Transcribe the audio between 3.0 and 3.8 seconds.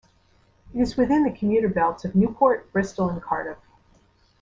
and Cardiff.